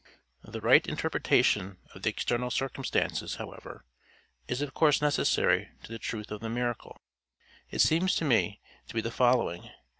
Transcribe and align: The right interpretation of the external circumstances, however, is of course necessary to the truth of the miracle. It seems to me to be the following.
The 0.43 0.61
right 0.61 0.87
interpretation 0.87 1.77
of 1.93 2.01
the 2.01 2.09
external 2.09 2.49
circumstances, 2.49 3.35
however, 3.35 3.85
is 4.47 4.63
of 4.63 4.73
course 4.73 4.99
necessary 4.99 5.69
to 5.83 5.91
the 5.91 5.99
truth 5.99 6.31
of 6.31 6.41
the 6.41 6.49
miracle. 6.49 6.97
It 7.69 7.81
seems 7.81 8.15
to 8.15 8.25
me 8.25 8.61
to 8.87 8.95
be 8.95 9.01
the 9.01 9.11
following. 9.11 9.69